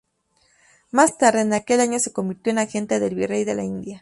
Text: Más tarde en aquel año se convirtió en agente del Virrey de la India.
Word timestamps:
Más 0.89 1.19
tarde 1.19 1.41
en 1.41 1.53
aquel 1.53 1.79
año 1.79 1.99
se 1.99 2.11
convirtió 2.11 2.49
en 2.49 2.57
agente 2.57 2.99
del 2.99 3.13
Virrey 3.13 3.43
de 3.43 3.53
la 3.53 3.63
India. 3.63 3.99